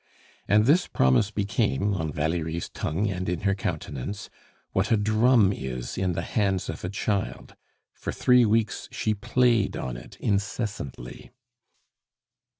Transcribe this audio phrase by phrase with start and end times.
[0.47, 4.31] And this promise became, on Valerie's tongue and in her countenance,
[4.71, 7.55] what a drum is in the hands of a child;
[7.93, 11.29] for three weeks she played on it incessantly.